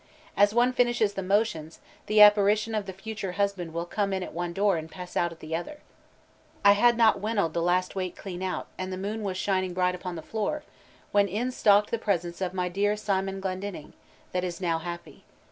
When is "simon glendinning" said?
12.97-13.93